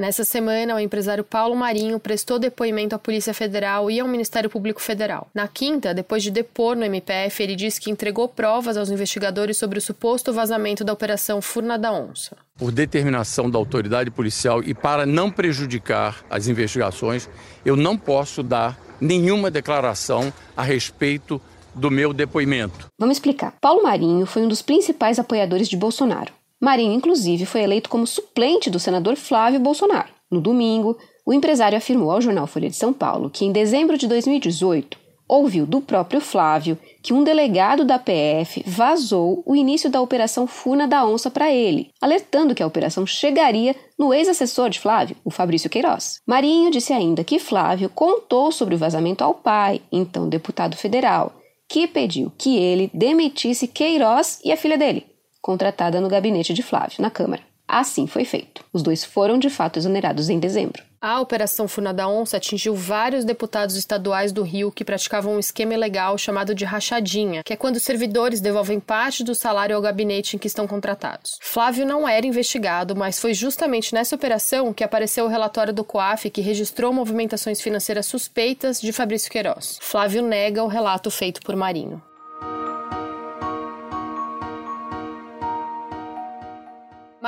Nessa 0.02 0.24
semana, 0.24 0.74
o 0.74 0.80
empresário 0.80 1.22
Paulo 1.22 1.54
Marinho 1.54 2.00
prestou 2.00 2.36
depoimento 2.36 2.92
à 2.92 2.98
Polícia 2.98 3.32
Federal 3.32 3.88
e 3.88 4.00
ao 4.00 4.08
Ministério 4.08 4.50
Público 4.50 4.82
Federal. 4.82 5.28
Na 5.32 5.46
quinta, 5.46 5.94
depois 5.94 6.24
de 6.24 6.30
depor 6.32 6.74
no 6.74 6.84
MPF, 6.84 7.40
ele 7.40 7.54
disse 7.54 7.80
que 7.80 7.88
entregou 7.88 8.26
provas 8.26 8.76
aos 8.76 8.90
investigadores 8.90 9.56
sobre 9.56 9.78
o 9.78 9.80
suposto 9.80 10.32
vazamento 10.32 10.82
da 10.82 10.92
Operação 10.92 11.40
Furna 11.40 11.78
da 11.78 11.92
Onça. 11.92 12.36
Por 12.58 12.72
determinação 12.72 13.48
da 13.48 13.56
autoridade 13.56 14.10
policial 14.10 14.60
e 14.64 14.74
para 14.74 15.06
não 15.06 15.30
prejudicar 15.30 16.24
as 16.28 16.48
investigações, 16.48 17.30
eu 17.64 17.76
não 17.76 17.96
posso 17.96 18.42
dar 18.42 18.76
nenhuma 19.00 19.52
declaração 19.52 20.32
a 20.56 20.64
respeito 20.64 21.40
do 21.72 21.92
meu 21.92 22.12
depoimento. 22.12 22.88
Vamos 22.98 23.18
explicar. 23.18 23.54
Paulo 23.60 23.84
Marinho 23.84 24.26
foi 24.26 24.42
um 24.42 24.48
dos 24.48 24.62
principais 24.62 25.20
apoiadores 25.20 25.68
de 25.68 25.76
Bolsonaro. 25.76 26.32
Marinho, 26.62 26.92
inclusive, 26.92 27.44
foi 27.44 27.62
eleito 27.62 27.90
como 27.90 28.06
suplente 28.06 28.70
do 28.70 28.78
senador 28.78 29.16
Flávio 29.16 29.58
Bolsonaro. 29.58 30.10
No 30.30 30.40
domingo, 30.40 30.96
o 31.26 31.32
empresário 31.32 31.76
afirmou 31.76 32.12
ao 32.12 32.20
jornal 32.20 32.46
Folha 32.46 32.70
de 32.70 32.76
São 32.76 32.92
Paulo 32.92 33.28
que, 33.28 33.44
em 33.44 33.50
dezembro 33.50 33.98
de 33.98 34.06
2018, 34.06 34.96
ouviu 35.28 35.66
do 35.66 35.80
próprio 35.80 36.20
Flávio 36.20 36.78
que 37.02 37.12
um 37.12 37.24
delegado 37.24 37.84
da 37.84 37.98
PF 37.98 38.62
vazou 38.64 39.42
o 39.44 39.56
início 39.56 39.90
da 39.90 40.00
Operação 40.00 40.46
Funa 40.46 40.86
da 40.86 41.04
Onça 41.04 41.32
para 41.32 41.52
ele, 41.52 41.90
alertando 42.00 42.54
que 42.54 42.62
a 42.62 42.66
operação 42.66 43.04
chegaria 43.04 43.74
no 43.98 44.14
ex-assessor 44.14 44.70
de 44.70 44.78
Flávio, 44.78 45.16
o 45.24 45.30
Fabrício 45.30 45.68
Queiroz. 45.68 46.20
Marinho 46.24 46.70
disse 46.70 46.92
ainda 46.92 47.24
que 47.24 47.40
Flávio 47.40 47.88
contou 47.88 48.52
sobre 48.52 48.76
o 48.76 48.78
vazamento 48.78 49.24
ao 49.24 49.34
pai, 49.34 49.80
então 49.90 50.28
deputado 50.28 50.76
federal, 50.76 51.32
que 51.68 51.88
pediu 51.88 52.30
que 52.38 52.56
ele 52.56 52.88
demitisse 52.94 53.66
Queiroz 53.66 54.38
e 54.44 54.52
a 54.52 54.56
filha 54.56 54.78
dele, 54.78 55.06
contratada 55.42 56.00
no 56.00 56.08
gabinete 56.08 56.54
de 56.54 56.62
Flávio, 56.62 57.02
na 57.02 57.10
Câmara. 57.10 57.42
Assim 57.66 58.06
foi 58.06 58.24
feito. 58.24 58.62
Os 58.72 58.82
dois 58.82 59.02
foram 59.02 59.38
de 59.38 59.48
fato 59.48 59.78
exonerados 59.78 60.28
em 60.28 60.38
dezembro. 60.38 60.82
A 61.00 61.20
Operação 61.20 61.66
Funa 61.66 61.92
da 61.92 62.06
Onça 62.06 62.36
atingiu 62.36 62.76
vários 62.76 63.24
deputados 63.24 63.76
estaduais 63.76 64.30
do 64.30 64.42
Rio 64.42 64.70
que 64.70 64.84
praticavam 64.84 65.34
um 65.34 65.38
esquema 65.38 65.74
ilegal 65.74 66.16
chamado 66.16 66.54
de 66.54 66.64
rachadinha, 66.64 67.42
que 67.42 67.52
é 67.52 67.56
quando 67.56 67.76
os 67.76 67.82
servidores 67.82 68.40
devolvem 68.40 68.78
parte 68.78 69.24
do 69.24 69.34
salário 69.34 69.74
ao 69.74 69.82
gabinete 69.82 70.36
em 70.36 70.38
que 70.38 70.46
estão 70.46 70.66
contratados. 70.66 71.38
Flávio 71.40 71.84
não 71.84 72.06
era 72.06 72.26
investigado, 72.26 72.94
mas 72.94 73.18
foi 73.18 73.34
justamente 73.34 73.94
nessa 73.94 74.14
operação 74.14 74.72
que 74.72 74.84
apareceu 74.84 75.24
o 75.24 75.28
relatório 75.28 75.72
do 75.72 75.82
COAF 75.82 76.30
que 76.30 76.40
registrou 76.40 76.92
movimentações 76.92 77.60
financeiras 77.60 78.06
suspeitas 78.06 78.80
de 78.80 78.92
Fabrício 78.92 79.30
Queiroz. 79.30 79.78
Flávio 79.80 80.22
nega 80.22 80.62
o 80.62 80.68
relato 80.68 81.10
feito 81.10 81.40
por 81.40 81.56
Marinho. 81.56 82.00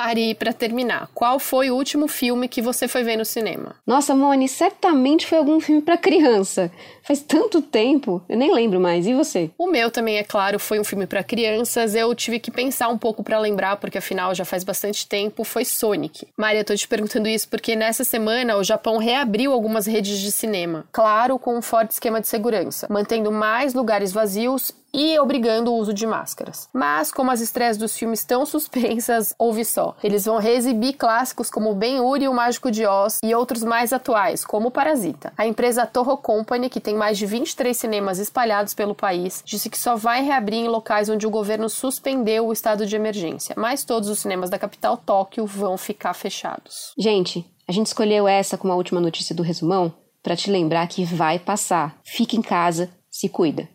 Mari, 0.05 0.35
para 0.35 0.53
terminar, 0.53 1.09
qual 1.15 1.39
foi 1.39 1.71
o 1.71 1.77
último 1.77 2.07
filme 2.07 2.47
que 2.47 2.61
você 2.61 2.87
foi 2.87 3.03
ver 3.03 3.17
no 3.17 3.25
cinema? 3.25 3.75
Nossa, 3.87 4.15
Moni, 4.15 4.47
certamente 4.47 5.27
foi 5.27 5.39
algum 5.39 5.59
filme 5.59 5.81
para 5.81 5.97
criança. 5.97 6.71
Faz 7.03 7.23
tanto 7.23 7.63
tempo, 7.63 8.23
eu 8.29 8.37
nem 8.37 8.53
lembro 8.53 8.79
mais. 8.79 9.07
E 9.07 9.15
você? 9.15 9.51
O 9.57 9.67
meu 9.67 9.91
também, 9.91 10.19
é 10.19 10.23
claro, 10.23 10.59
foi 10.59 10.79
um 10.79 10.85
filme 10.85 11.07
para 11.07 11.25
crianças. 11.25 11.95
Eu 11.95 12.15
tive 12.15 12.39
que 12.39 12.51
pensar 12.51 12.89
um 12.89 12.99
pouco 12.99 13.25
para 13.25 13.39
lembrar, 13.39 13.79
porque 13.79 13.97
afinal 13.97 14.35
já 14.35 14.45
faz 14.45 14.63
bastante 14.63 15.09
tempo. 15.09 15.43
Foi 15.43 15.65
Sonic. 15.65 16.29
Maria, 16.37 16.61
eu 16.61 16.65
tô 16.67 16.75
te 16.75 16.87
perguntando 16.87 17.27
isso 17.27 17.49
porque 17.49 17.75
nessa 17.75 18.05
semana 18.05 18.59
o 18.59 18.63
Japão 18.63 18.99
reabriu 18.99 19.55
algumas 19.55 19.87
redes 19.87 20.19
de 20.19 20.31
cinema. 20.31 20.85
Claro, 20.93 21.39
com 21.39 21.57
um 21.57 21.63
forte 21.63 21.93
esquema 21.93 22.21
de 22.21 22.29
segurança, 22.29 22.87
mantendo 22.91 23.33
mais 23.33 23.73
lugares 23.73 24.13
vazios 24.13 24.71
e 24.95 25.19
obrigando 25.19 25.73
o 25.73 25.77
uso 25.77 25.93
de 25.93 26.07
máscaras. 26.07 26.69
Mas, 26.73 27.11
como 27.11 27.33
as 27.33 27.41
estreias 27.41 27.77
dos 27.77 27.97
filmes 27.97 28.21
estão 28.21 28.47
suspensas, 28.47 29.35
ouve 29.37 29.65
só. 29.65 29.97
Eles 30.03 30.25
vão 30.25 30.39
reexibir 30.39 30.95
clássicos 30.95 31.51
como 31.51 31.75
Ben-Hur 31.75 32.23
e 32.23 32.29
o 32.29 32.33
Mágico 32.33 32.71
de 32.71 32.87
Oz 32.87 33.19
e 33.25 33.35
outros 33.35 33.65
mais 33.65 33.93
atuais, 33.93 34.45
como 34.45 34.71
Parasita. 34.71 35.33
A 35.37 35.47
empresa 35.47 35.85
Toho 35.85 36.17
Company, 36.17 36.71
que 36.71 36.81
tem 36.81 36.95
mais 36.95 37.19
de 37.19 37.27
23 37.27 37.77
cinemas 37.77 38.19
espalhados 38.19 38.73
pelo 38.73 38.95
país, 38.95 39.43
disse 39.45 39.69
que 39.69 39.79
só 39.79 39.97
vai 39.97 40.23
reabrir 40.23 40.59
em 40.59 40.69
locais 40.69 41.09
onde 41.09 41.27
o 41.27 41.31
governo 41.31 41.69
suspendeu 41.69 42.47
o 42.47 42.53
estado 42.53 42.87
de 42.87 42.95
emergência, 42.95 43.55
mas 43.59 43.85
todos 43.85 44.09
os 44.09 44.21
cinemas 44.21 44.49
da 44.49 44.59
capital 44.59 44.97
Tóquio 44.97 45.45
vão 45.45 45.77
ficar 45.77 46.15
fechados. 46.15 46.93
Gente, 46.97 47.45
a 47.67 47.73
gente 47.73 47.87
escolheu 47.87 48.29
essa 48.29 48.57
como 48.57 48.73
a 48.73 48.77
última 48.77 49.01
notícia 49.01 49.35
do 49.35 49.43
resumão 49.43 49.93
para 50.23 50.37
te 50.37 50.51
lembrar 50.51 50.87
que 50.87 51.05
vai 51.05 51.39
passar. 51.39 51.99
Fique 52.05 52.37
em 52.37 52.43
casa, 52.43 52.91
se 53.11 53.29
cuida. 53.29 53.69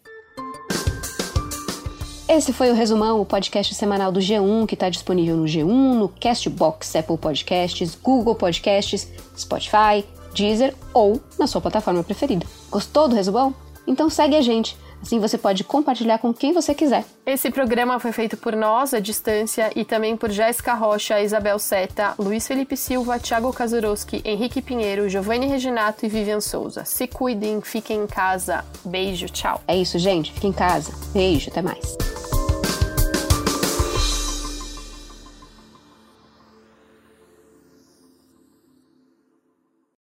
Esse 2.30 2.54
foi 2.54 2.70
o 2.70 2.76
Resumão, 2.76 3.20
o 3.20 3.26
podcast 3.26 3.74
semanal 3.74 4.12
do 4.12 4.20
G1, 4.20 4.68
que 4.68 4.76
está 4.76 4.88
disponível 4.88 5.36
no 5.36 5.46
G1, 5.46 5.66
no 5.66 6.08
Castbox, 6.08 6.96
Apple 6.96 7.18
Podcasts, 7.18 7.96
Google 7.96 8.36
Podcasts, 8.36 9.12
Spotify, 9.36 10.06
Deezer 10.36 10.76
ou 10.94 11.20
na 11.40 11.48
sua 11.48 11.60
plataforma 11.60 12.04
preferida. 12.04 12.46
Gostou 12.70 13.08
do 13.08 13.16
Resumão? 13.16 13.52
Então 13.88 14.12
segue 14.12 14.36
a 14.36 14.42
gente. 14.44 14.78
Assim 15.02 15.20
você 15.20 15.40
pode 15.40 15.64
compartilhar 15.64 16.20
com 16.20 16.32
quem 16.32 16.54
você 16.54 16.76
quiser. 16.76 17.04
Esse 17.26 17.50
programa 17.50 18.00
foi 18.00 18.12
feito 18.12 18.38
por 18.38 18.56
nós, 18.56 18.94
à 18.94 19.00
distância, 19.00 19.72
e 19.76 19.84
também 19.84 20.16
por 20.16 20.30
Jéssica 20.30 20.76
Rocha, 20.76 21.20
Isabel 21.20 21.58
Seta, 21.58 22.14
Luiz 22.20 22.48
Felipe 22.48 22.78
Silva, 22.78 23.18
Thiago 23.18 23.52
Kazuroski, 23.52 24.22
Henrique 24.24 24.62
Pinheiro, 24.62 25.10
Giovanni 25.10 25.48
Reginato 25.48 26.06
e 26.06 26.10
Vivian 26.10 26.42
Souza. 26.42 26.86
Se 26.86 27.08
cuidem, 27.08 27.60
fiquem 27.60 28.04
em 28.04 28.08
casa. 28.08 28.64
Beijo, 28.86 29.26
tchau. 29.30 29.64
É 29.68 29.76
isso, 29.76 29.98
gente. 29.98 30.32
Fiquem 30.32 30.52
em 30.52 30.54
casa. 30.54 30.94
Beijo, 31.12 31.50
até 31.50 31.64
mais. 31.64 32.09